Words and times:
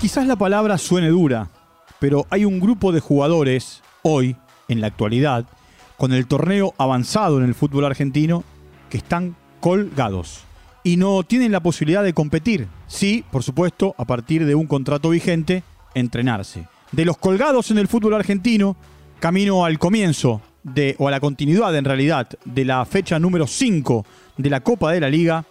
Quizás 0.00 0.26
la 0.26 0.36
palabra 0.36 0.76
suene 0.76 1.08
dura, 1.08 1.48
pero 1.98 2.26
hay 2.28 2.44
un 2.44 2.60
grupo 2.60 2.92
de 2.92 3.00
jugadores 3.00 3.82
hoy, 4.02 4.36
en 4.68 4.82
la 4.82 4.88
actualidad, 4.88 5.46
con 5.96 6.12
el 6.12 6.26
torneo 6.26 6.74
avanzado 6.76 7.38
en 7.38 7.44
el 7.44 7.54
fútbol 7.54 7.86
argentino, 7.86 8.44
que 8.90 8.98
están 8.98 9.36
colgados 9.60 10.44
y 10.84 10.98
no 10.98 11.22
tienen 11.22 11.50
la 11.50 11.60
posibilidad 11.60 12.04
de 12.04 12.12
competir. 12.12 12.68
Sí, 12.86 13.24
por 13.32 13.42
supuesto, 13.42 13.94
a 13.96 14.04
partir 14.04 14.44
de 14.44 14.54
un 14.54 14.66
contrato 14.66 15.08
vigente, 15.08 15.62
entrenarse. 15.94 16.66
De 16.92 17.06
los 17.06 17.16
colgados 17.16 17.70
en 17.70 17.78
el 17.78 17.88
fútbol 17.88 18.14
argentino, 18.14 18.76
camino 19.18 19.64
al 19.64 19.78
comienzo 19.78 20.42
de, 20.62 20.94
o 20.98 21.08
a 21.08 21.10
la 21.10 21.20
continuidad 21.20 21.74
en 21.74 21.86
realidad, 21.86 22.28
de 22.44 22.66
la 22.66 22.84
fecha 22.84 23.18
número 23.18 23.46
5 23.46 24.04
de 24.36 24.50
la 24.50 24.60
Copa 24.60 24.92
de 24.92 25.00
la 25.00 25.08
Liga, 25.08 25.46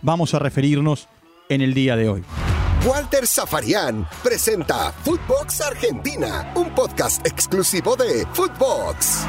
vamos 0.00 0.32
a 0.32 0.38
referirnos 0.38 1.06
en 1.50 1.60
el 1.60 1.74
día 1.74 1.96
de 1.96 2.08
hoy. 2.08 2.22
Walter 2.86 3.26
Zafarian 3.26 4.06
presenta 4.22 4.90
Footbox 4.90 5.60
Argentina, 5.60 6.50
un 6.56 6.74
podcast 6.74 7.26
exclusivo 7.26 7.94
de 7.94 8.24
Footbox. 8.32 9.26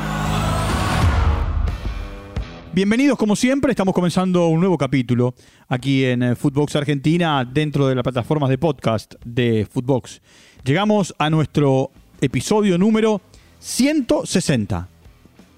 Bienvenidos 2.71 3.17
como 3.17 3.35
siempre, 3.35 3.71
estamos 3.71 3.93
comenzando 3.93 4.47
un 4.47 4.61
nuevo 4.61 4.77
capítulo 4.77 5.35
aquí 5.67 6.05
en 6.05 6.23
eh, 6.23 6.35
Footbox 6.37 6.77
Argentina 6.77 7.43
dentro 7.43 7.87
de 7.87 7.95
las 7.95 8.03
plataformas 8.03 8.49
de 8.49 8.57
podcast 8.57 9.15
de 9.25 9.67
Footbox. 9.69 10.21
Llegamos 10.63 11.13
a 11.17 11.29
nuestro 11.29 11.91
episodio 12.21 12.77
número 12.77 13.19
160. 13.59 14.87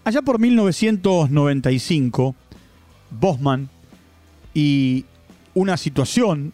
Allá 0.03 0.21
por 0.23 0.39
1995, 0.39 2.35
Bosman 3.11 3.69
y 4.55 5.05
una 5.53 5.77
situación 5.77 6.53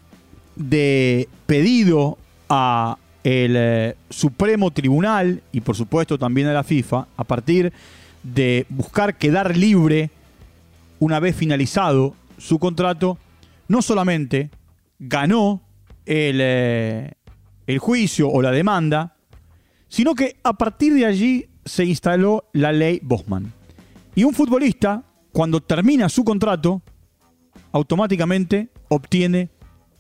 de 0.60 1.28
pedido 1.48 2.20
a 2.50 2.98
el 3.24 3.56
eh, 3.58 3.96
Supremo 4.10 4.72
Tribunal 4.72 5.42
y 5.52 5.62
por 5.62 5.76
supuesto 5.76 6.20
también 6.20 6.48
a 6.48 6.54
la 6.54 6.64
FIFA 6.64 7.08
a 7.18 7.24
partir 7.24 7.74
de 8.22 8.66
buscar 8.70 9.18
quedar 9.18 9.58
libre 9.58 10.12
una 11.00 11.20
vez 11.20 11.36
finalizado 11.36 12.14
su 12.38 12.60
contrato, 12.60 13.18
no 13.68 13.82
solamente 13.82 14.50
ganó 15.00 15.62
el, 16.06 16.40
eh, 16.42 17.14
el 17.68 17.80
juicio 17.80 18.30
o 18.30 18.42
la 18.42 18.52
demanda, 18.52 19.16
sino 19.88 20.14
que 20.14 20.38
a 20.44 20.54
partir 20.54 20.94
de 20.94 21.06
allí 21.06 21.48
se 21.64 21.86
instaló 21.86 22.46
la 22.52 22.74
ley 22.74 23.00
Bosman. 23.02 23.54
Y 24.16 24.26
un 24.26 24.34
futbolista, 24.34 25.04
cuando 25.32 25.62
termina 25.62 26.10
su 26.10 26.26
contrato, 26.26 26.82
automáticamente 27.72 28.70
obtiene 28.90 29.50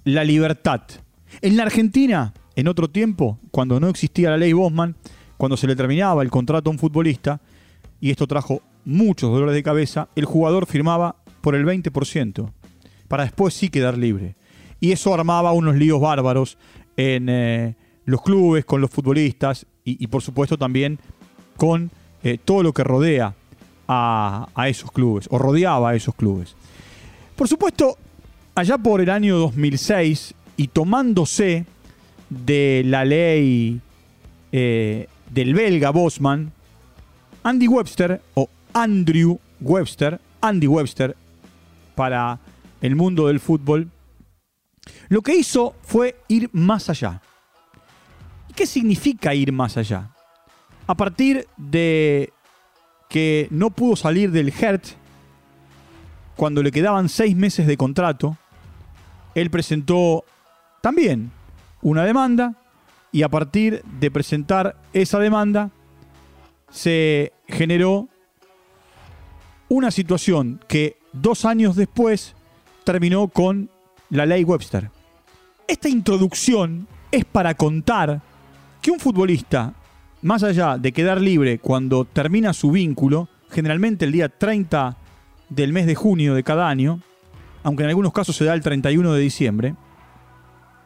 la 0.03 0.23
libertad. 0.23 0.81
En 1.41 1.57
la 1.57 1.63
Argentina, 1.63 2.33
en 2.55 2.67
otro 2.67 2.89
tiempo, 2.89 3.39
cuando 3.51 3.79
no 3.79 3.89
existía 3.89 4.31
la 4.31 4.37
ley 4.37 4.53
Bosman, 4.53 4.95
cuando 5.37 5.57
se 5.57 5.67
le 5.67 5.75
terminaba 5.75 6.23
el 6.23 6.29
contrato 6.29 6.69
a 6.69 6.73
un 6.73 6.79
futbolista, 6.79 7.41
y 8.01 8.11
esto 8.11 8.27
trajo 8.27 8.61
muchos 8.85 9.31
dolores 9.31 9.55
de 9.55 9.63
cabeza, 9.63 10.09
el 10.15 10.25
jugador 10.25 10.65
firmaba 10.65 11.15
por 11.41 11.55
el 11.55 11.65
20%, 11.65 12.51
para 13.07 13.23
después 13.23 13.53
sí 13.53 13.69
quedar 13.69 13.97
libre. 13.97 14.35
Y 14.79 14.91
eso 14.91 15.13
armaba 15.13 15.51
unos 15.51 15.75
líos 15.75 15.99
bárbaros 15.99 16.57
en 16.97 17.29
eh, 17.29 17.75
los 18.05 18.21
clubes, 18.21 18.65
con 18.65 18.81
los 18.81 18.89
futbolistas 18.89 19.65
y, 19.83 20.05
por 20.07 20.21
supuesto 20.21 20.57
también 20.57 20.99
con 21.57 21.89
eh, 22.23 22.37
todo 22.43 22.61
lo 22.63 22.73
que 22.73 22.83
rodea 22.83 23.33
a, 23.87 24.47
a 24.53 24.69
esos 24.69 24.91
clubes, 24.91 25.27
o 25.31 25.37
rodeaba 25.37 25.89
a 25.89 25.95
esos 25.95 26.15
clubes. 26.15 26.55
Por 27.35 27.47
supuesto, 27.47 27.97
allá 28.59 28.77
por 28.77 28.99
el 28.99 29.09
año 29.09 29.37
2006 29.37 30.33
y 30.57 30.67
tomándose 30.67 31.65
de 32.29 32.83
la 32.85 33.05
ley 33.05 33.79
eh, 34.51 35.07
del 35.31 35.53
belga 35.53 35.91
Bosman, 35.91 36.51
Andy 37.43 37.69
Webster, 37.69 38.21
o 38.33 38.49
Andrew 38.73 39.39
Webster, 39.61 40.19
Andy 40.41 40.67
Webster, 40.67 41.15
para 41.95 42.39
el 42.81 42.97
mundo 42.97 43.27
del 43.27 43.39
fútbol, 43.39 43.89
lo 45.07 45.21
que 45.21 45.35
hizo 45.35 45.75
fue 45.81 46.17
ir 46.27 46.49
más 46.51 46.89
allá. 46.89 47.21
¿Qué 48.55 48.65
significa 48.65 49.33
ir 49.33 49.53
más 49.53 49.77
allá? 49.77 50.09
A 50.85 50.95
partir 50.95 51.47
de 51.55 52.33
que 53.07 53.47
no 53.51 53.69
pudo 53.69 53.95
salir 53.95 54.31
del 54.31 54.49
Hertz 54.49 54.97
cuando 56.35 56.61
le 56.61 56.71
quedaban 56.71 57.07
seis 57.07 57.37
meses 57.37 57.65
de 57.65 57.77
contrato, 57.77 58.37
él 59.35 59.49
presentó 59.49 60.25
también 60.81 61.31
una 61.81 62.03
demanda 62.03 62.55
y 63.11 63.23
a 63.23 63.29
partir 63.29 63.83
de 63.99 64.11
presentar 64.11 64.75
esa 64.93 65.19
demanda 65.19 65.71
se 66.71 67.33
generó 67.47 68.07
una 69.67 69.91
situación 69.91 70.59
que 70.67 70.97
dos 71.13 71.45
años 71.45 71.75
después 71.75 72.35
terminó 72.83 73.27
con 73.27 73.69
la 74.09 74.25
ley 74.25 74.43
Webster. 74.43 74.89
Esta 75.67 75.89
introducción 75.89 76.87
es 77.11 77.25
para 77.25 77.53
contar 77.53 78.21
que 78.81 78.91
un 78.91 78.99
futbolista, 78.99 79.73
más 80.21 80.43
allá 80.43 80.77
de 80.77 80.91
quedar 80.91 81.21
libre 81.21 81.59
cuando 81.59 82.05
termina 82.05 82.53
su 82.53 82.71
vínculo, 82.71 83.29
generalmente 83.49 84.05
el 84.05 84.11
día 84.11 84.29
30 84.29 84.97
del 85.49 85.73
mes 85.73 85.85
de 85.85 85.95
junio 85.95 86.33
de 86.33 86.43
cada 86.43 86.67
año, 86.69 87.01
aunque 87.63 87.83
en 87.83 87.89
algunos 87.89 88.13
casos 88.13 88.35
se 88.35 88.45
da 88.45 88.53
el 88.53 88.61
31 88.61 89.13
de 89.13 89.21
diciembre, 89.21 89.75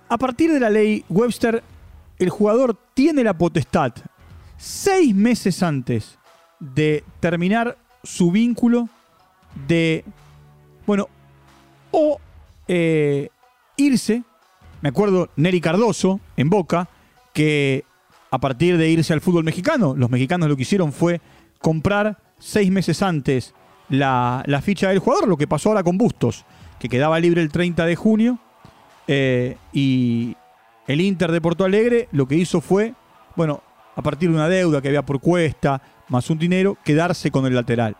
a 0.09 0.17
partir 0.17 0.51
de 0.51 0.59
la 0.59 0.69
ley 0.69 1.03
Webster, 1.09 1.63
el 2.19 2.29
jugador 2.29 2.77
tiene 2.93 3.23
la 3.23 3.37
potestad, 3.37 3.93
seis 4.57 5.13
meses 5.15 5.63
antes 5.63 6.17
de 6.59 7.03
terminar 7.19 7.77
su 8.03 8.31
vínculo, 8.31 8.89
de, 9.67 10.03
bueno, 10.85 11.07
o 11.91 12.19
eh, 12.67 13.29
irse, 13.77 14.23
me 14.81 14.89
acuerdo 14.89 15.29
Neri 15.35 15.61
Cardoso 15.61 16.19
en 16.37 16.49
Boca, 16.49 16.89
que 17.33 17.85
a 18.31 18.39
partir 18.39 18.77
de 18.77 18.89
irse 18.89 19.13
al 19.13 19.21
fútbol 19.21 19.43
mexicano, 19.43 19.95
los 19.95 20.09
mexicanos 20.09 20.49
lo 20.49 20.55
que 20.55 20.63
hicieron 20.63 20.91
fue 20.91 21.21
comprar 21.59 22.17
seis 22.39 22.71
meses 22.71 23.01
antes 23.01 23.53
la, 23.89 24.61
ficha 24.63 24.89
del 24.89 24.99
jugador, 24.99 25.27
lo 25.27 25.37
que 25.37 25.47
pasó 25.47 25.69
ahora 25.69 25.83
con 25.83 25.97
Bustos, 25.97 26.45
que 26.83 26.89
quedaba 26.89 27.17
libre 27.17 27.41
el 27.41 27.49
30 27.49 27.85
de 27.85 27.95
junio. 27.95 28.39
Eh, 29.07 29.55
y 29.71 30.35
el 30.85 30.99
Inter 30.99 31.31
de 31.31 31.39
Porto 31.39 31.63
Alegre 31.63 32.09
lo 32.11 32.27
que 32.27 32.35
hizo 32.35 32.59
fue, 32.59 32.93
bueno, 33.37 33.63
a 33.95 34.01
partir 34.01 34.29
de 34.29 34.35
una 34.35 34.49
deuda 34.49 34.81
que 34.81 34.89
había 34.89 35.05
por 35.05 35.21
cuesta, 35.21 35.81
más 36.09 36.29
un 36.29 36.39
dinero, 36.39 36.77
quedarse 36.83 37.31
con 37.31 37.45
el 37.45 37.55
lateral. 37.55 37.95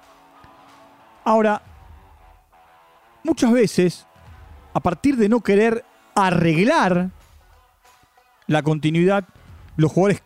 Ahora, 1.23 1.61
muchas 3.23 3.53
veces, 3.53 4.05
a 4.73 4.81
partir 4.81 5.15
de 5.15 5.29
no 5.29 5.39
querer 5.39 5.85
arreglar 6.13 7.09
la 8.47 8.63
continuidad, 8.63 9.23
los 9.77 9.93
jugadores 9.93 10.21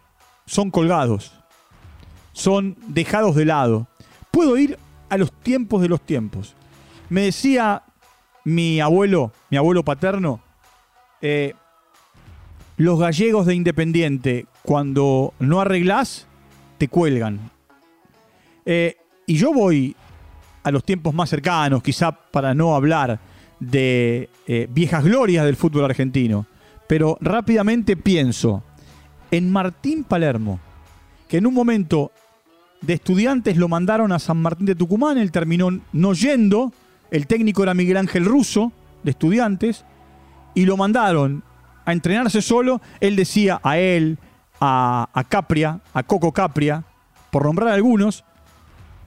son 0.48 0.72
colgados, 0.72 1.32
son 2.34 2.76
dejados 2.88 3.36
de 3.36 3.46
lado. 3.46 3.88
Puedo 4.32 4.58
ir 4.58 4.80
a 5.10 5.18
los 5.18 5.32
tiempos 5.32 5.80
de 5.84 5.90
los 5.90 6.02
tiempos. 6.02 6.56
Me 7.10 7.22
decía 7.22 7.84
mi 8.48 8.80
abuelo, 8.80 9.34
mi 9.50 9.58
abuelo 9.58 9.84
paterno, 9.84 10.40
eh, 11.22 11.54
los 12.78 12.98
gallegos 12.98 13.46
de 13.46 13.56
Independiente, 13.56 14.46
cuando 14.62 15.34
no 15.40 15.60
arreglás, 15.60 16.28
te 16.78 16.88
cuelgan. 16.88 17.52
Eh, 18.66 18.96
y 19.26 19.36
yo 19.36 19.52
voy 19.52 19.98
a 20.64 20.72
los 20.72 20.86
tiempos 20.86 21.14
más 21.14 21.30
cercanos, 21.30 21.84
quizá 21.84 22.14
para 22.14 22.54
no 22.54 22.74
hablar 22.74 23.20
de 23.60 24.30
eh, 24.48 24.70
viejas 24.72 25.04
glorias 25.04 25.44
del 25.44 25.58
fútbol 25.58 25.84
argentino, 25.84 26.46
pero 26.88 27.18
rápidamente 27.20 27.98
pienso 27.98 28.64
en 29.30 29.52
Martín 29.52 30.06
Palermo, 30.06 30.62
que 31.28 31.40
en 31.40 31.48
un 31.48 31.54
momento 31.54 32.14
de 32.80 32.94
estudiantes 32.94 33.58
lo 33.58 33.68
mandaron 33.68 34.14
a 34.14 34.20
San 34.20 34.38
Martín 34.38 34.68
de 34.68 34.76
Tucumán, 34.76 35.18
él 35.18 35.34
terminó 35.34 35.70
no 35.92 36.14
yendo, 36.14 36.72
el 37.12 37.28
técnico 37.28 37.64
era 37.64 37.74
Miguel 37.74 37.98
Ángel 37.98 38.26
Russo, 38.26 38.72
de 39.04 39.12
estudiantes, 39.12 39.86
y 40.54 40.66
lo 40.66 40.78
mandaron 40.78 41.44
a 41.86 41.94
entrenarse 41.94 42.42
solo, 42.42 42.82
él 43.00 43.16
decía 43.16 43.60
a 43.64 43.78
él, 43.78 44.18
a, 44.60 45.10
a 45.14 45.24
Capria, 45.24 45.80
a 45.94 46.04
Coco 46.04 46.32
Capria, 46.32 46.84
por 47.32 47.46
nombrar 47.46 47.70
algunos, 47.70 48.24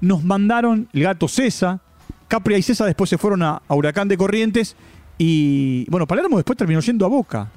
nos 0.00 0.25
mandaron 0.25 0.88
el 0.93 1.02
gato 1.02 1.29
César, 1.29 1.81
Capria 2.29 2.56
y 2.56 2.62
César 2.62 2.87
después 2.87 3.11
se 3.11 3.19
fueron 3.19 3.43
a, 3.43 3.61
a 3.67 3.75
Huracán 3.75 4.08
de 4.08 4.17
Corrientes, 4.17 4.76
y 5.19 5.85
bueno, 5.91 6.06
Palermo 6.06 6.37
después 6.37 6.56
terminó 6.56 6.81
yendo 6.81 7.05
a 7.05 7.08
Boca, 7.08 7.49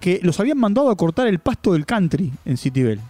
que 0.00 0.20
los 0.22 0.38
habían 0.40 0.58
mandado 0.58 0.90
a 0.90 0.96
cortar 0.96 1.26
el 1.26 1.38
pasto 1.38 1.72
del 1.72 1.86
country 1.86 2.32
en 2.44 2.56
Citibel. 2.56 3.00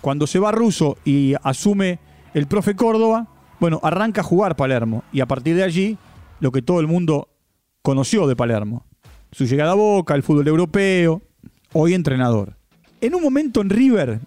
Cuando 0.00 0.26
se 0.26 0.38
va 0.38 0.52
Russo 0.52 0.96
y 1.04 1.34
asume 1.42 1.98
el 2.34 2.46
profe 2.46 2.74
Córdoba, 2.74 3.26
bueno, 3.60 3.80
arranca 3.82 4.20
a 4.20 4.24
jugar 4.24 4.56
Palermo. 4.56 5.04
Y 5.12 5.20
a 5.20 5.26
partir 5.26 5.56
de 5.56 5.64
allí, 5.64 5.98
lo 6.40 6.52
que 6.52 6.62
todo 6.62 6.80
el 6.80 6.86
mundo 6.86 7.28
conoció 7.82 8.26
de 8.26 8.36
Palermo. 8.36 8.84
Su 9.32 9.44
llegada 9.44 9.72
a 9.72 9.76
Boca, 9.76 10.14
el 10.14 10.22
fútbol 10.22 10.48
europeo, 10.48 11.22
hoy 11.72 11.94
entrenador. 11.94 12.56
En 13.00 13.14
un 13.14 13.22
momento 13.22 13.60
en 13.60 13.70
River, 13.70 14.20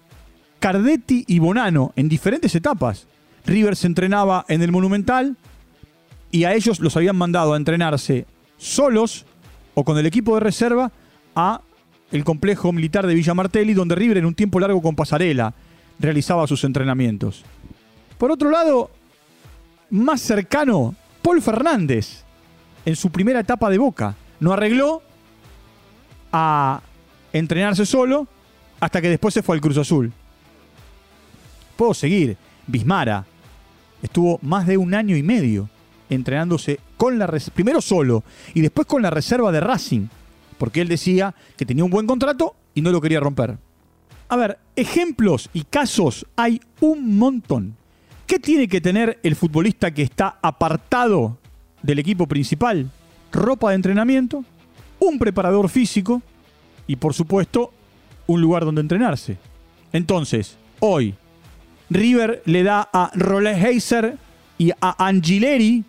Cardetti 0.59 1.25
y 1.27 1.39
Bonano, 1.39 1.91
en 1.95 2.07
diferentes 2.07 2.53
etapas. 2.55 3.07
River 3.45 3.75
se 3.75 3.87
entrenaba 3.87 4.45
en 4.47 4.61
el 4.61 4.71
Monumental 4.71 5.35
y 6.29 6.43
a 6.43 6.53
ellos 6.53 6.79
los 6.79 6.95
habían 6.95 7.15
mandado 7.15 7.53
a 7.53 7.57
entrenarse 7.57 8.25
solos 8.57 9.25
o 9.73 9.83
con 9.83 9.97
el 9.97 10.05
equipo 10.05 10.35
de 10.35 10.41
reserva 10.41 10.91
a 11.35 11.61
el 12.11 12.23
complejo 12.23 12.71
militar 12.71 13.07
de 13.07 13.15
Villa 13.15 13.33
Martelli, 13.33 13.73
donde 13.73 13.95
River 13.95 14.17
en 14.17 14.25
un 14.25 14.35
tiempo 14.35 14.59
largo 14.59 14.81
con 14.81 14.95
pasarela 14.95 15.53
realizaba 15.99 16.45
sus 16.47 16.63
entrenamientos. 16.63 17.43
Por 18.17 18.31
otro 18.31 18.51
lado, 18.51 18.91
más 19.91 20.21
cercano, 20.21 20.95
Paul 21.21 21.41
Fernández, 21.41 22.23
en 22.85 22.95
su 22.95 23.11
primera 23.11 23.41
etapa 23.41 23.69
de 23.69 23.77
Boca, 23.77 24.15
no 24.39 24.53
arregló 24.53 25.01
a 26.31 26.81
entrenarse 27.33 27.85
solo 27.85 28.27
hasta 28.79 29.01
que 29.01 29.09
después 29.09 29.33
se 29.33 29.43
fue 29.43 29.55
al 29.55 29.61
Cruz 29.61 29.77
Azul. 29.77 30.11
Puedo 31.77 31.93
seguir. 31.93 32.37
Bismara 32.67 33.25
estuvo 34.01 34.39
más 34.41 34.65
de 34.65 34.77
un 34.77 34.93
año 34.93 35.15
y 35.15 35.23
medio 35.23 35.69
entrenándose 36.09 36.79
con 36.97 37.17
la 37.17 37.27
primero 37.53 37.81
solo 37.81 38.23
y 38.53 38.61
después 38.61 38.87
con 38.87 39.01
la 39.01 39.09
reserva 39.09 39.51
de 39.51 39.59
Racing, 39.59 40.07
porque 40.57 40.81
él 40.81 40.87
decía 40.87 41.33
que 41.57 41.65
tenía 41.65 41.83
un 41.83 41.91
buen 41.91 42.07
contrato 42.07 42.55
y 42.73 42.81
no 42.81 42.91
lo 42.91 43.01
quería 43.01 43.19
romper. 43.19 43.57
A 44.29 44.35
ver, 44.35 44.59
ejemplos 44.75 45.49
y 45.53 45.63
casos 45.63 46.25
hay 46.35 46.61
un 46.79 47.17
montón. 47.17 47.75
¿Qué 48.31 48.39
tiene 48.39 48.69
que 48.69 48.79
tener 48.79 49.19
el 49.23 49.35
futbolista 49.35 49.91
que 49.91 50.03
está 50.03 50.39
apartado 50.41 51.37
del 51.83 51.99
equipo 51.99 52.27
principal? 52.27 52.89
Ropa 53.29 53.71
de 53.71 53.75
entrenamiento, 53.75 54.45
un 54.99 55.19
preparador 55.19 55.67
físico 55.67 56.21
y 56.87 56.95
por 56.95 57.13
supuesto 57.13 57.73
un 58.27 58.39
lugar 58.39 58.63
donde 58.63 58.79
entrenarse. 58.79 59.37
Entonces, 59.91 60.55
hoy, 60.79 61.13
River 61.89 62.41
le 62.45 62.63
da 62.63 62.87
a 62.93 63.11
Heiser 63.13 64.15
y 64.57 64.71
a 64.79 65.05
Angileri 65.05 65.83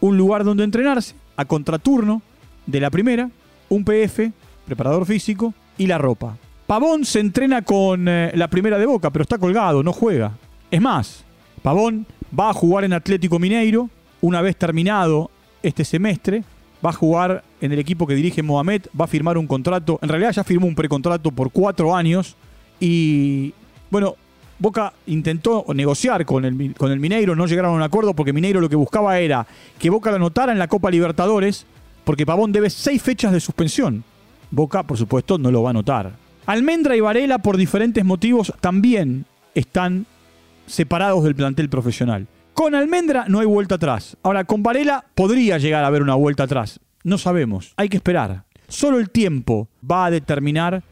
un 0.00 0.18
lugar 0.18 0.44
donde 0.44 0.64
entrenarse, 0.64 1.14
a 1.34 1.46
contraturno 1.46 2.20
de 2.66 2.80
la 2.80 2.90
primera, 2.90 3.30
un 3.70 3.86
PF, 3.86 4.32
preparador 4.66 5.06
físico 5.06 5.54
y 5.78 5.86
la 5.86 5.96
ropa. 5.96 6.36
Pavón 6.66 7.06
se 7.06 7.20
entrena 7.20 7.62
con 7.62 8.06
eh, 8.06 8.32
la 8.34 8.48
primera 8.48 8.76
de 8.76 8.84
Boca, 8.84 9.08
pero 9.08 9.22
está 9.22 9.38
colgado, 9.38 9.82
no 9.82 9.94
juega. 9.94 10.32
Es 10.70 10.82
más, 10.82 11.25
Pavón 11.66 12.06
va 12.38 12.50
a 12.50 12.52
jugar 12.52 12.84
en 12.84 12.92
Atlético 12.92 13.40
Mineiro 13.40 13.90
una 14.20 14.40
vez 14.40 14.54
terminado 14.54 15.32
este 15.64 15.84
semestre. 15.84 16.44
Va 16.84 16.90
a 16.90 16.92
jugar 16.92 17.42
en 17.60 17.72
el 17.72 17.80
equipo 17.80 18.06
que 18.06 18.14
dirige 18.14 18.40
Mohamed, 18.40 18.82
va 18.98 19.06
a 19.06 19.08
firmar 19.08 19.36
un 19.36 19.48
contrato, 19.48 19.98
en 20.00 20.08
realidad 20.08 20.30
ya 20.30 20.44
firmó 20.44 20.68
un 20.68 20.76
precontrato 20.76 21.32
por 21.32 21.50
cuatro 21.50 21.96
años 21.96 22.36
y 22.78 23.52
bueno, 23.90 24.14
Boca 24.60 24.92
intentó 25.08 25.64
negociar 25.74 26.24
con 26.24 26.44
el, 26.44 26.72
con 26.76 26.92
el 26.92 27.00
Mineiro, 27.00 27.34
no 27.34 27.48
llegaron 27.48 27.72
a 27.72 27.74
un 27.74 27.82
acuerdo 27.82 28.14
porque 28.14 28.32
Mineiro 28.32 28.60
lo 28.60 28.68
que 28.68 28.76
buscaba 28.76 29.18
era 29.18 29.44
que 29.76 29.90
Boca 29.90 30.10
lo 30.10 30.16
anotara 30.18 30.52
en 30.52 30.60
la 30.60 30.68
Copa 30.68 30.88
Libertadores 30.88 31.66
porque 32.04 32.24
Pavón 32.24 32.52
debe 32.52 32.70
seis 32.70 33.02
fechas 33.02 33.32
de 33.32 33.40
suspensión. 33.40 34.04
Boca, 34.52 34.84
por 34.84 34.98
supuesto, 34.98 35.36
no 35.36 35.50
lo 35.50 35.64
va 35.64 35.70
a 35.70 35.72
anotar. 35.72 36.12
Almendra 36.46 36.94
y 36.94 37.00
Varela, 37.00 37.38
por 37.38 37.56
diferentes 37.56 38.04
motivos, 38.04 38.52
también 38.60 39.24
están 39.52 40.06
separados 40.66 41.24
del 41.24 41.34
plantel 41.34 41.68
profesional. 41.68 42.26
Con 42.54 42.74
Almendra 42.74 43.26
no 43.28 43.40
hay 43.40 43.46
vuelta 43.46 43.74
atrás. 43.74 44.16
Ahora, 44.22 44.44
con 44.44 44.62
Varela 44.62 45.04
podría 45.14 45.58
llegar 45.58 45.84
a 45.84 45.88
haber 45.88 46.02
una 46.02 46.14
vuelta 46.14 46.44
atrás. 46.44 46.80
No 47.04 47.18
sabemos, 47.18 47.72
hay 47.76 47.88
que 47.88 47.98
esperar. 47.98 48.44
Solo 48.68 48.98
el 48.98 49.10
tiempo 49.10 49.68
va 49.88 50.06
a 50.06 50.10
determinar 50.10 50.82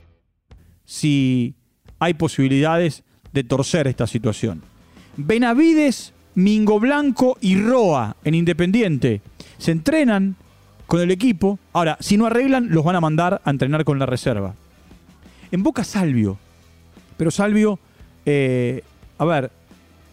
si 0.84 1.54
hay 1.98 2.14
posibilidades 2.14 3.02
de 3.32 3.44
torcer 3.44 3.86
esta 3.88 4.06
situación. 4.06 4.62
Benavides, 5.16 6.12
Mingo 6.34 6.78
Blanco 6.78 7.38
y 7.40 7.56
Roa 7.56 8.16
en 8.24 8.34
Independiente 8.34 9.22
se 9.58 9.72
entrenan 9.72 10.36
con 10.86 11.00
el 11.00 11.10
equipo. 11.10 11.58
Ahora, 11.72 11.96
si 12.00 12.16
no 12.16 12.26
arreglan, 12.26 12.68
los 12.70 12.84
van 12.84 12.96
a 12.96 13.00
mandar 13.00 13.40
a 13.44 13.50
entrenar 13.50 13.84
con 13.84 13.98
la 13.98 14.06
reserva. 14.06 14.54
En 15.50 15.62
Boca 15.62 15.84
Salvio. 15.84 16.38
Pero 17.16 17.30
Salvio, 17.30 17.78
eh, 18.26 18.82
a 19.18 19.24
ver, 19.24 19.50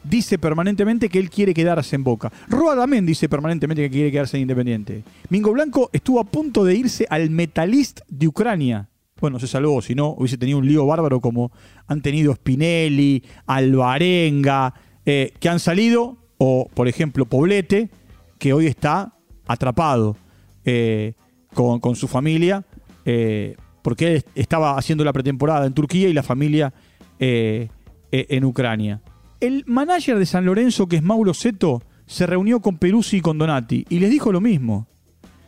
dice 0.03 0.37
permanentemente 0.37 1.09
que 1.09 1.19
él 1.19 1.29
quiere 1.29 1.53
quedarse 1.53 1.95
en 1.95 2.03
Boca. 2.03 2.31
Roa 2.47 2.75
también 2.75 3.05
dice 3.05 3.29
permanentemente 3.29 3.83
que 3.83 3.89
quiere 3.89 4.11
quedarse 4.11 4.37
en 4.37 4.41
Independiente. 4.41 5.03
Mingo 5.29 5.51
Blanco 5.51 5.89
estuvo 5.93 6.19
a 6.19 6.23
punto 6.23 6.63
de 6.63 6.75
irse 6.75 7.05
al 7.09 7.29
Metalist 7.29 8.01
de 8.07 8.27
Ucrania 8.27 8.87
bueno, 9.21 9.39
se 9.39 9.47
salvó, 9.47 9.81
si 9.81 9.93
no 9.93 10.15
hubiese 10.17 10.37
tenido 10.37 10.57
un 10.57 10.67
lío 10.67 10.85
bárbaro 10.85 11.21
como 11.21 11.51
han 11.87 12.01
tenido 12.01 12.33
Spinelli, 12.33 13.23
Alvarenga, 13.45 14.73
eh, 15.05 15.31
que 15.39 15.47
han 15.47 15.59
salido, 15.59 16.17
o 16.39 16.67
por 16.73 16.87
ejemplo 16.87 17.25
Poblete, 17.25 17.91
que 18.39 18.51
hoy 18.51 18.65
está 18.65 19.13
atrapado 19.45 20.17
eh, 20.65 21.13
con, 21.53 21.95
su 21.95 22.07
familia, 22.07 22.65
eh, 23.05 23.55
porque 23.83 24.15
él 24.15 24.25
estaba 24.33 24.75
haciendo 24.75 25.03
la 25.03 25.13
pretemporada 25.13 25.67
en 25.67 25.73
Turquía 25.73 26.09
y 26.09 26.13
la 26.13 26.23
familia 26.23 26.73
en 27.19 28.45
Ucrania. 28.45 28.99
El 29.41 29.63
manager 29.65 30.19
de 30.19 30.27
San 30.27 30.45
Lorenzo, 30.45 30.87
que 30.87 30.97
es 30.97 31.03
Mauro 31.03 31.33
Seto, 31.33 31.81
se 32.05 32.27
reunió 32.27 32.59
con 32.59 32.77
Peruzzi 32.77 33.17
y 33.17 33.21
con 33.21 33.39
Donati 33.39 33.85
y 33.89 33.97
les 33.97 34.11
dijo 34.11 34.31
lo 34.31 34.39
mismo. 34.39 34.87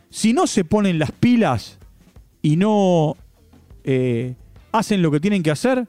Si 0.09 0.33
no 0.33 0.47
se 0.47 0.65
ponen 0.65 0.97
las 0.97 1.11
pilas 1.11 1.77
y 2.41 2.55
no 2.55 3.15
eh, 3.83 4.33
hacen 4.71 5.03
lo 5.03 5.11
que 5.11 5.19
tienen 5.19 5.43
que 5.43 5.51
hacer, 5.51 5.87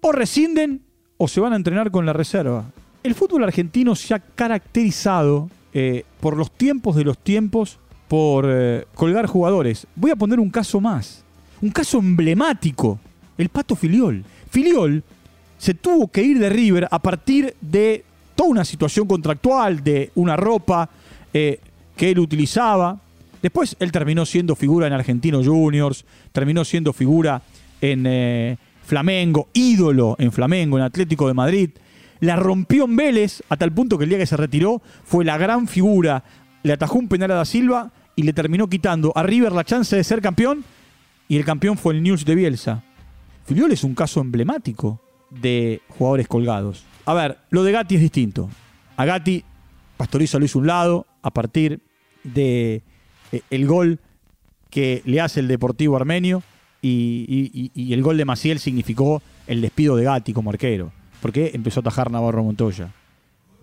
o 0.00 0.12
rescinden 0.12 0.82
o 1.16 1.26
se 1.26 1.40
van 1.40 1.52
a 1.54 1.56
entrenar 1.56 1.90
con 1.90 2.06
la 2.06 2.12
reserva. 2.12 2.70
El 3.02 3.14
fútbol 3.14 3.42
argentino 3.42 3.96
se 3.96 4.14
ha 4.14 4.20
caracterizado 4.20 5.50
eh, 5.72 6.04
por 6.20 6.36
los 6.36 6.52
tiempos 6.52 6.94
de 6.94 7.04
los 7.04 7.18
tiempos, 7.18 7.80
por 8.06 8.46
eh, 8.48 8.84
colgar 8.94 9.26
jugadores. 9.26 9.88
Voy 9.96 10.12
a 10.12 10.16
poner 10.16 10.38
un 10.38 10.50
caso 10.50 10.80
más, 10.80 11.24
un 11.60 11.70
caso 11.70 11.98
emblemático, 11.98 13.00
el 13.36 13.48
Pato 13.48 13.74
Filiol. 13.74 14.24
Filiol 14.50 15.02
se 15.64 15.72
tuvo 15.72 16.08
que 16.08 16.22
ir 16.22 16.38
de 16.38 16.50
River 16.50 16.86
a 16.90 16.98
partir 16.98 17.54
de 17.62 18.04
toda 18.34 18.50
una 18.50 18.64
situación 18.66 19.06
contractual, 19.06 19.82
de 19.82 20.10
una 20.14 20.36
ropa 20.36 20.90
que 21.32 21.58
él 21.98 22.18
utilizaba, 22.18 23.00
Después 23.44 23.76
él 23.78 23.92
terminó 23.92 24.24
siendo 24.24 24.56
figura 24.56 24.86
en 24.86 24.94
Argentino 24.94 25.44
Juniors, 25.44 26.06
terminó 26.32 26.64
siendo 26.64 26.94
figura 26.94 27.42
en 27.82 28.04
eh, 28.06 28.56
Flamengo, 28.86 29.48
ídolo 29.52 30.16
en 30.18 30.32
Flamengo, 30.32 30.78
en 30.78 30.84
Atlético 30.84 31.28
de 31.28 31.34
Madrid. 31.34 31.68
La 32.20 32.36
rompió 32.36 32.86
en 32.86 32.96
Vélez 32.96 33.42
a 33.50 33.58
tal 33.58 33.70
punto 33.70 33.98
que 33.98 34.04
el 34.04 34.08
día 34.08 34.18
que 34.18 34.24
se 34.24 34.38
retiró 34.38 34.80
fue 35.04 35.26
la 35.26 35.36
gran 35.36 35.68
figura. 35.68 36.24
Le 36.62 36.72
atajó 36.72 36.98
un 36.98 37.08
penal 37.08 37.32
a 37.32 37.34
Da 37.34 37.44
Silva 37.44 37.92
y 38.16 38.22
le 38.22 38.32
terminó 38.32 38.66
quitando 38.68 39.12
a 39.14 39.22
River 39.22 39.52
la 39.52 39.64
chance 39.64 39.94
de 39.94 40.04
ser 40.04 40.22
campeón. 40.22 40.64
Y 41.28 41.36
el 41.36 41.44
campeón 41.44 41.76
fue 41.76 41.92
el 41.92 42.02
News 42.02 42.24
de 42.24 42.34
Bielsa. 42.36 42.82
Filiol 43.44 43.72
es 43.72 43.84
un 43.84 43.94
caso 43.94 44.22
emblemático 44.22 45.03
de 45.30 45.80
jugadores 45.88 46.28
colgados. 46.28 46.84
A 47.06 47.14
ver, 47.14 47.38
lo 47.50 47.62
de 47.62 47.72
Gatti 47.72 47.96
es 47.96 48.00
distinto. 48.00 48.48
A 48.96 49.04
Gatti, 49.04 49.44
Pastoriza 49.96 50.38
lo 50.38 50.44
hizo 50.44 50.58
un 50.58 50.66
lado 50.66 51.06
a 51.22 51.30
partir 51.30 51.80
de 52.22 52.82
eh, 53.32 53.42
el 53.50 53.66
gol 53.66 54.00
que 54.70 55.02
le 55.04 55.20
hace 55.20 55.40
el 55.40 55.48
Deportivo 55.48 55.96
Armenio 55.96 56.42
y, 56.82 57.92
el 57.92 58.02
gol 58.02 58.16
de 58.16 58.24
Maciel 58.24 58.58
significó 58.58 59.22
el 59.46 59.60
despido 59.60 59.96
de 59.96 60.04
Gatti 60.04 60.32
como 60.32 60.50
arquero, 60.50 60.92
porque 61.22 61.52
empezó 61.54 61.80
a 61.80 61.82
atajar 61.82 62.10
Navarro 62.10 62.44
Montoya. 62.44 62.92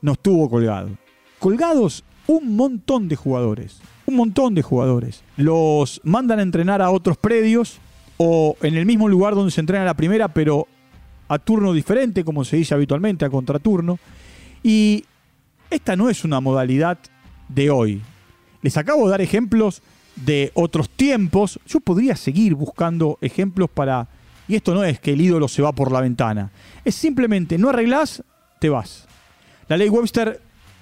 No 0.01 0.13
estuvo 0.13 0.49
colgado. 0.49 0.89
Colgados 1.37 2.03
un 2.27 2.55
montón 2.55 3.07
de 3.07 3.15
jugadores, 3.15 3.79
un 4.05 4.15
montón 4.15 4.55
de 4.55 4.61
jugadores. 4.61 5.23
Los 5.37 6.01
mandan 6.03 6.39
a 6.39 6.43
entrenar 6.43 6.81
a 6.81 6.91
otros 6.91 7.17
predios 7.17 7.79
o 8.17 8.55
en 8.61 8.75
el 8.75 8.85
mismo 8.85 9.07
lugar 9.07 9.35
donde 9.35 9.51
se 9.51 9.61
entrena 9.61 9.85
la 9.85 9.95
primera, 9.95 10.29
pero 10.29 10.67
a 11.31 11.39
turno 11.39 11.71
diferente, 11.71 12.25
como 12.25 12.43
se 12.43 12.57
dice 12.57 12.73
habitualmente, 12.73 13.23
a 13.23 13.29
contraturno. 13.29 13.99
Y 14.61 15.05
esta 15.69 15.95
no 15.95 16.09
es 16.09 16.25
una 16.25 16.41
modalidad 16.41 16.97
de 17.47 17.69
hoy. 17.69 18.01
Les 18.61 18.75
acabo 18.75 19.05
de 19.05 19.11
dar 19.11 19.21
ejemplos 19.21 19.81
de 20.17 20.51
otros 20.55 20.89
tiempos. 20.89 21.57
Yo 21.65 21.79
podría 21.79 22.17
seguir 22.17 22.53
buscando 22.53 23.17
ejemplos 23.21 23.69
para... 23.69 24.09
Y 24.49 24.55
esto 24.55 24.75
no 24.75 24.83
es 24.83 24.99
que 24.99 25.13
el 25.13 25.21
ídolo 25.21 25.47
se 25.47 25.61
va 25.61 25.71
por 25.71 25.93
la 25.93 26.01
ventana. 26.01 26.51
Es 26.83 26.95
simplemente, 26.95 27.57
no 27.57 27.69
arreglás, 27.69 28.21
te 28.59 28.67
vas. 28.67 29.07
La 29.69 29.77
ley 29.77 29.87
Webster 29.87 30.41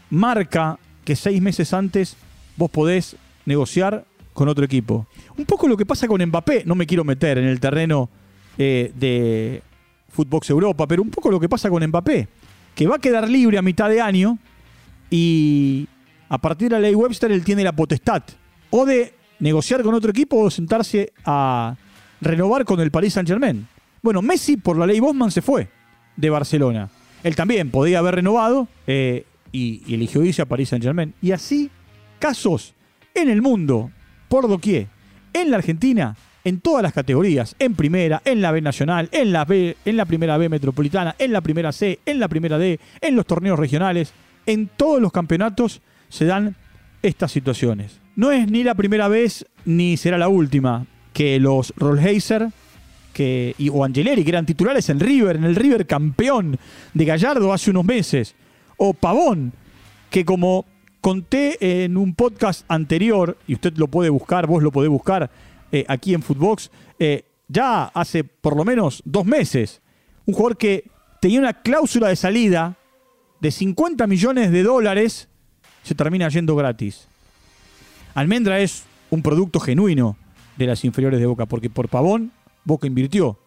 marca 0.10 0.80
que 1.06 1.16
seis 1.16 1.40
meses 1.44 1.76
antes 1.76 2.18
vos 2.58 2.72
podés 2.72 3.18
negociar 3.46 4.04
con 4.34 4.48
otro 4.48 4.66
equipo. 4.66 5.06
Un 5.38 5.46
poco 5.46 5.68
lo 5.68 5.78
que 5.78 5.86
pasa 5.86 6.08
con 6.08 6.26
Mbappé, 6.26 6.64
no 6.66 6.74
me 6.74 6.88
quiero 6.88 7.04
meter 7.04 7.38
en 7.38 7.46
el 7.46 7.60
terreno 7.60 8.10
eh, 8.58 8.92
de 8.96 9.62
Footbox 10.10 10.50
Europa, 10.50 10.88
pero 10.88 11.02
un 11.02 11.10
poco 11.10 11.32
lo 11.32 11.40
que 11.40 11.50
pasa 11.50 11.70
con 11.70 11.86
Mbappé, 11.86 12.28
que 12.76 12.88
va 12.88 12.96
a 12.96 13.00
quedar 13.00 13.30
libre 13.30 13.58
a 13.58 13.62
mitad 13.62 13.90
de 13.90 14.02
año 14.02 14.38
y 15.10 15.88
a 16.30 16.38
partir 16.38 16.70
de 16.70 16.76
la 16.76 16.82
ley 16.82 16.96
Webster 16.96 17.32
él 17.32 17.44
tiene 17.44 17.64
la 17.64 17.72
potestad 17.72 18.24
o 18.70 18.86
de 18.86 19.14
negociar 19.40 19.82
con 19.84 19.94
otro 19.94 20.12
equipo 20.12 20.38
o 20.38 20.52
sentarse 20.52 21.12
a 21.26 21.76
renovar 22.22 22.66
con 22.66 22.80
el 22.80 22.92
Paris 22.92 23.14
Saint 23.14 23.28
Germain. 23.28 23.68
Bueno, 24.02 24.22
Messi 24.22 24.58
por 24.58 24.78
la 24.78 24.86
ley 24.86 25.00
Bosman 25.00 25.32
se 25.32 25.42
fue 25.42 25.70
de 26.16 26.30
Barcelona. 26.30 26.90
Él 27.24 27.36
también 27.36 27.70
podía 27.72 28.00
haber 28.00 28.16
renovado 28.16 28.68
eh, 28.88 29.26
y, 29.52 29.82
y, 29.86 29.96
eligió 29.96 30.24
irse 30.24 30.42
a 30.42 30.46
Paris 30.46 30.70
Saint 30.70 30.84
Germain. 30.84 31.14
Y 31.22 31.32
así, 31.32 31.70
casos 32.20 32.76
en 33.14 33.30
el 33.30 33.42
mundo, 33.42 33.92
por 34.30 34.48
doquier, 34.48 34.88
en 35.34 35.52
la 35.52 35.58
Argentina, 35.58 36.16
en 36.44 36.60
todas 36.62 36.84
las 36.84 36.94
categorías, 36.94 37.56
en 37.60 37.76
primera, 37.76 38.22
en 38.26 38.42
la 38.42 38.52
B 38.52 38.62
nacional, 38.62 39.10
en 39.12 39.32
la 39.32 39.46
B, 39.46 39.76
en 39.86 39.98
la 39.98 40.06
primera 40.06 40.38
B 40.38 40.50
metropolitana, 40.50 41.16
en 41.20 41.34
la 41.34 41.42
primera 41.42 41.72
C, 41.72 42.00
en 42.06 42.20
la 42.20 42.28
primera 42.28 42.58
D, 42.58 42.80
en 43.02 43.16
los 43.16 43.26
torneos 43.26 43.60
regionales, 43.60 44.14
en 44.46 44.68
todos 44.68 45.02
los 45.02 45.12
campeonatos 45.12 45.82
se 46.10 46.26
dan 46.26 46.56
estas 47.02 47.32
situaciones. 47.32 48.00
No 48.16 48.32
es 48.32 48.50
ni 48.50 48.64
la 48.64 48.76
primera 48.76 49.08
vez 49.08 49.46
ni 49.66 49.98
será 49.98 50.18
la 50.18 50.28
última 50.28 50.86
que 51.14 51.40
los 51.40 51.74
Rollheiser 51.78 52.50
que, 53.14 53.56
y, 53.58 53.70
o 53.70 53.84
Angeleri, 53.84 54.24
que 54.24 54.30
eran 54.30 54.46
titulares 54.46 54.90
en 54.90 55.00
River, 55.00 55.36
en 55.36 55.44
el 55.44 55.56
River 55.56 55.86
campeón 55.86 56.58
de 56.94 57.06
Gallardo 57.06 57.54
hace 57.54 57.72
unos 57.72 57.86
meses, 57.86 58.36
o 58.78 58.94
Pavón, 58.94 59.52
que 60.10 60.26
como 60.26 60.66
conté 61.02 61.84
en 61.84 61.98
un 61.98 62.14
podcast 62.14 62.66
anterior, 62.68 63.38
y 63.48 63.54
usted 63.54 63.74
lo 63.78 63.88
puede 63.88 64.10
buscar, 64.10 64.48
vos 64.48 64.64
lo 64.64 64.72
podés 64.72 64.90
buscar 64.90 65.30
eh, 65.72 65.86
aquí 65.88 66.14
en 66.14 66.22
Footbox, 66.22 66.72
eh, 67.00 67.24
ya 67.48 67.86
hace 67.86 68.24
por 68.24 68.56
lo 68.56 68.66
menos 68.66 69.02
dos 69.06 69.26
meses, 69.26 69.82
un 70.26 70.34
jugador 70.34 70.58
que 70.58 70.90
tenía 71.22 71.40
una 71.40 71.54
cláusula 71.54 72.10
de 72.10 72.16
salida 72.16 72.78
de 73.40 73.52
50 73.52 74.08
millones 74.08 74.52
de 74.52 74.64
dólares, 74.64 75.28
se 75.84 75.96
termina 75.96 76.30
yendo 76.30 76.56
gratis. 76.56 77.08
Almendra 78.14 78.60
es 78.60 78.84
un 79.10 79.22
producto 79.22 79.60
genuino 79.60 80.18
de 80.58 80.68
las 80.68 80.84
inferiores 80.84 81.20
de 81.20 81.26
Boca, 81.26 81.46
porque 81.46 81.70
por 81.70 81.90
Pavón 81.90 82.32
Boca 82.66 82.86
invirtió 82.86 83.38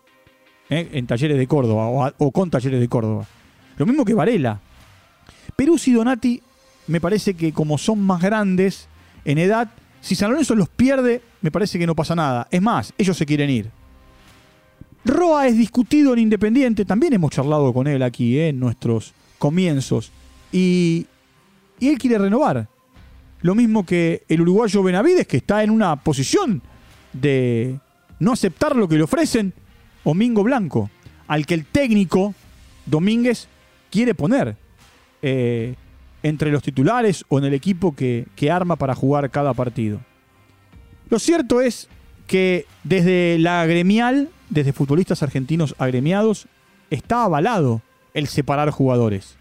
¿eh? 0.71 0.88
en 0.93 1.07
talleres 1.07 1.38
de 1.38 1.47
Córdoba 1.47 1.87
o, 1.87 2.12
o, 2.19 2.31
con 2.33 2.50
talleres 2.50 2.81
de 2.81 2.88
Córdoba. 2.88 3.26
Lo 3.76 3.87
mismo 3.87 4.05
que 4.05 4.14
Varela. 4.14 4.61
Perú 5.57 5.79
y 5.85 5.93
Donati 5.93 6.43
me 6.87 7.00
parece 7.00 7.35
que 7.35 7.52
como 7.52 7.79
son 7.79 8.00
más 8.02 8.23
grandes 8.23 8.88
en 9.25 9.38
edad, 9.38 9.71
si 10.02 10.16
San 10.16 10.30
Lorenzo 10.32 10.56
los 10.56 10.68
pierde, 10.68 11.23
me 11.40 11.52
parece 11.52 11.78
que 11.78 11.87
no 11.87 11.94
pasa 11.94 12.16
nada. 12.16 12.49
Es 12.50 12.61
más, 12.61 12.92
ellos 12.99 13.16
se 13.16 13.25
quieren 13.25 13.49
ir. 13.49 13.71
Roa 15.04 15.47
es 15.47 15.56
discutido 15.56 16.12
en 16.12 16.18
Independiente, 16.18 16.85
también 16.85 17.12
hemos 17.12 17.30
charlado 17.30 17.73
con 17.73 17.87
él 17.87 18.02
aquí 18.02 18.37
¿eh? 18.37 18.49
en 18.49 18.59
nuestros 18.59 19.14
comienzos. 19.38 20.11
Y, 20.50 21.06
y 21.78 21.88
él 21.88 21.99
quiere 21.99 22.18
renovar. 22.18 22.68
Lo 23.42 23.54
mismo 23.54 23.87
que 23.87 24.25
el 24.28 24.40
uruguayo 24.40 24.82
Benavides, 24.82 25.26
que 25.26 25.37
está 25.37 25.62
en 25.62 25.71
una 25.71 25.94
posición 25.97 26.62
de 27.12 27.78
no 28.18 28.32
aceptar 28.32 28.75
lo 28.75 28.88
que 28.88 28.97
le 28.97 29.04
ofrecen, 29.04 29.54
o 30.02 30.14
Mingo 30.14 30.42
Blanco, 30.42 30.90
al 31.28 31.47
que 31.47 31.54
el 31.54 31.64
técnico 31.64 32.35
Domínguez 32.87 33.47
quiere 33.88 34.16
poner 34.16 34.56
eh, 35.23 35.76
entre 36.23 36.50
los 36.50 36.62
titulares 36.62 37.25
o 37.29 37.38
en 37.38 37.45
el 37.45 37.55
equipo 37.55 37.95
que, 37.95 38.26
que 38.37 38.50
arma 38.50 38.76
para 38.76 38.95
jugar 38.95 39.31
cada 39.31 39.55
partido. 39.55 40.00
Lo 41.09 41.19
cierto 41.19 41.61
es 41.61 41.88
que 42.26 42.67
desde 42.85 43.38
la 43.38 43.67
gremial, 43.67 44.31
desde 44.49 44.73
futbolistas 44.73 45.23
argentinos 45.23 45.75
agremiados, 45.79 46.47
está 46.91 47.25
avalado 47.25 47.83
el 48.14 48.26
separar 48.26 48.71
jugadores. 48.71 49.37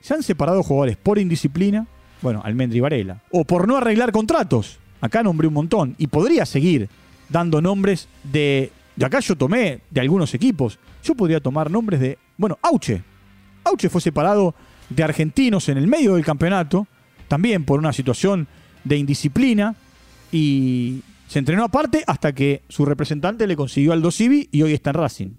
Se 0.00 0.14
han 0.14 0.22
separado 0.22 0.62
jugadores 0.62 0.96
por 0.96 1.18
indisciplina, 1.18 1.86
bueno, 2.22 2.40
Almendri 2.44 2.80
Varela, 2.80 3.22
o 3.30 3.44
por 3.44 3.68
no 3.68 3.76
arreglar 3.76 4.12
contratos. 4.12 4.78
Acá 5.00 5.22
nombré 5.22 5.48
un 5.48 5.54
montón 5.54 5.94
y 5.98 6.06
podría 6.06 6.46
seguir 6.46 6.88
dando 7.28 7.60
nombres 7.60 8.08
de. 8.22 8.72
De 8.96 9.04
acá 9.04 9.20
yo 9.20 9.36
tomé 9.36 9.80
de 9.90 10.00
algunos 10.00 10.34
equipos. 10.34 10.78
Yo 11.02 11.14
podría 11.14 11.40
tomar 11.40 11.70
nombres 11.70 12.00
de. 12.00 12.18
Bueno, 12.36 12.58
Auche. 12.62 13.02
Auche 13.64 13.88
fue 13.88 14.00
separado 14.00 14.54
de 14.94 15.02
argentinos 15.02 15.68
en 15.68 15.78
el 15.78 15.86
medio 15.86 16.14
del 16.14 16.24
campeonato, 16.24 16.86
también 17.28 17.64
por 17.64 17.78
una 17.78 17.92
situación 17.92 18.48
de 18.84 18.96
indisciplina, 18.96 19.74
y 20.30 21.00
se 21.28 21.38
entrenó 21.38 21.64
aparte 21.64 22.04
hasta 22.06 22.34
que 22.34 22.62
su 22.68 22.84
representante 22.84 23.46
le 23.46 23.56
consiguió 23.56 23.92
al 23.92 24.12
Civi 24.12 24.48
y 24.52 24.62
hoy 24.62 24.72
está 24.72 24.90
en 24.90 24.94
Racing. 24.94 25.30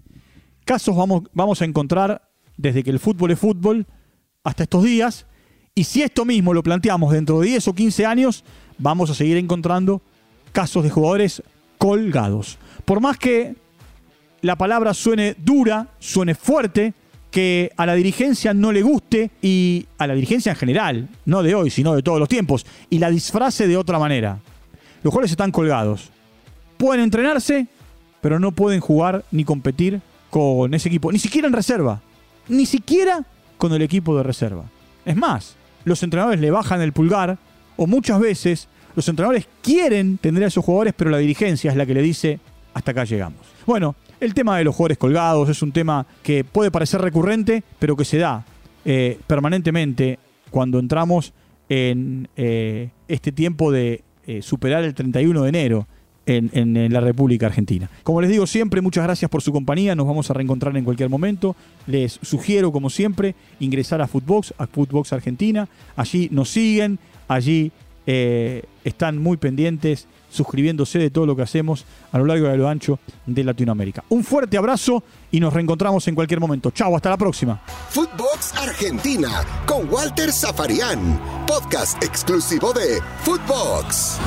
Casos 0.64 0.96
vamos, 0.96 1.24
vamos 1.32 1.62
a 1.62 1.64
encontrar 1.64 2.28
desde 2.56 2.82
que 2.82 2.90
el 2.90 2.98
fútbol 2.98 3.30
es 3.30 3.38
fútbol 3.38 3.86
hasta 4.42 4.64
estos 4.64 4.84
días, 4.84 5.26
y 5.74 5.84
si 5.84 6.02
esto 6.02 6.24
mismo 6.24 6.54
lo 6.54 6.62
planteamos 6.62 7.12
dentro 7.12 7.40
de 7.40 7.48
10 7.48 7.68
o 7.68 7.74
15 7.74 8.06
años, 8.06 8.44
vamos 8.78 9.10
a 9.10 9.14
seguir 9.14 9.36
encontrando 9.36 10.00
casos 10.52 10.82
de 10.82 10.90
jugadores 10.90 11.42
colgados. 11.76 12.58
Por 12.84 13.00
más 13.00 13.18
que 13.18 13.56
la 14.40 14.56
palabra 14.56 14.94
suene 14.94 15.36
dura, 15.38 15.88
suene 15.98 16.34
fuerte, 16.34 16.94
que 17.36 17.70
a 17.76 17.84
la 17.84 17.94
dirigencia 17.94 18.54
no 18.54 18.72
le 18.72 18.80
guste 18.80 19.30
y 19.42 19.86
a 19.98 20.06
la 20.06 20.14
dirigencia 20.14 20.52
en 20.52 20.56
general, 20.56 21.08
no 21.26 21.42
de 21.42 21.54
hoy, 21.54 21.68
sino 21.68 21.94
de 21.94 22.02
todos 22.02 22.18
los 22.18 22.30
tiempos, 22.30 22.64
y 22.88 22.98
la 22.98 23.10
disfrace 23.10 23.68
de 23.68 23.76
otra 23.76 23.98
manera. 23.98 24.38
Los 25.02 25.12
jugadores 25.12 25.32
están 25.32 25.52
colgados. 25.52 26.08
Pueden 26.78 27.04
entrenarse, 27.04 27.66
pero 28.22 28.40
no 28.40 28.52
pueden 28.52 28.80
jugar 28.80 29.22
ni 29.32 29.44
competir 29.44 30.00
con 30.30 30.72
ese 30.72 30.88
equipo, 30.88 31.12
ni 31.12 31.18
siquiera 31.18 31.46
en 31.46 31.52
reserva, 31.52 32.00
ni 32.48 32.64
siquiera 32.64 33.22
con 33.58 33.70
el 33.74 33.82
equipo 33.82 34.16
de 34.16 34.22
reserva. 34.22 34.64
Es 35.04 35.14
más, 35.14 35.56
los 35.84 36.02
entrenadores 36.02 36.40
le 36.40 36.50
bajan 36.50 36.80
el 36.80 36.94
pulgar 36.94 37.36
o 37.76 37.86
muchas 37.86 38.18
veces 38.18 38.66
los 38.94 39.06
entrenadores 39.10 39.46
quieren 39.60 40.16
tener 40.16 40.42
a 40.42 40.46
esos 40.46 40.64
jugadores, 40.64 40.94
pero 40.96 41.10
la 41.10 41.18
dirigencia 41.18 41.70
es 41.70 41.76
la 41.76 41.84
que 41.84 41.92
le 41.92 42.00
dice, 42.00 42.40
hasta 42.72 42.92
acá 42.92 43.04
llegamos. 43.04 43.40
Bueno, 43.66 43.94
el 44.20 44.34
tema 44.34 44.58
de 44.58 44.64
los 44.64 44.74
jugadores 44.74 44.98
colgados 44.98 45.48
es 45.48 45.62
un 45.62 45.72
tema 45.72 46.06
que 46.22 46.44
puede 46.44 46.70
parecer 46.70 47.00
recurrente, 47.00 47.62
pero 47.78 47.96
que 47.96 48.04
se 48.04 48.18
da 48.18 48.44
eh, 48.84 49.18
permanentemente 49.26 50.18
cuando 50.50 50.78
entramos 50.78 51.32
en 51.68 52.28
eh, 52.36 52.90
este 53.08 53.32
tiempo 53.32 53.72
de 53.72 54.02
eh, 54.26 54.42
superar 54.42 54.84
el 54.84 54.94
31 54.94 55.42
de 55.42 55.48
enero. 55.48 55.86
En, 56.28 56.50
en, 56.54 56.92
la 56.92 56.98
República 56.98 57.46
Argentina. 57.46 57.88
Como 58.02 58.20
les 58.20 58.28
digo 58.28 58.48
siempre, 58.48 58.80
muchas 58.80 59.04
gracias 59.04 59.30
por 59.30 59.42
su 59.42 59.52
compañía. 59.52 59.94
Nos 59.94 60.08
vamos 60.08 60.28
a 60.28 60.34
reencontrar 60.34 60.76
en 60.76 60.82
cualquier 60.82 61.08
momento. 61.08 61.54
Les 61.86 62.18
sugiero, 62.20 62.72
como 62.72 62.90
siempre, 62.90 63.36
ingresar 63.60 64.00
a 64.02 64.08
Footbox, 64.08 64.52
a 64.58 64.66
Footbox 64.66 65.12
Argentina. 65.12 65.68
Allí 65.94 66.28
nos 66.32 66.50
siguen, 66.50 66.98
allí 67.28 67.70
eh, 68.06 68.62
están 68.84 69.18
muy 69.18 69.36
pendientes, 69.36 70.06
suscribiéndose 70.30 70.98
de 70.98 71.10
todo 71.10 71.26
lo 71.26 71.36
que 71.36 71.42
hacemos 71.42 71.84
a 72.12 72.18
lo 72.18 72.26
largo 72.26 72.46
y 72.46 72.50
a 72.50 72.56
lo 72.56 72.68
ancho 72.68 72.98
de 73.26 73.44
Latinoamérica. 73.44 74.04
Un 74.08 74.24
fuerte 74.24 74.56
abrazo 74.56 75.02
y 75.30 75.40
nos 75.40 75.52
reencontramos 75.52 76.06
en 76.08 76.14
cualquier 76.14 76.40
momento. 76.40 76.70
Chau, 76.70 76.94
hasta 76.94 77.10
la 77.10 77.16
próxima. 77.16 77.60
Footbox 77.90 78.54
Argentina 78.56 79.44
con 79.66 79.88
Walter 79.92 80.32
Zafarian, 80.32 81.20
podcast 81.46 82.02
exclusivo 82.02 82.72
de 82.72 83.00
Footbox. 83.22 84.18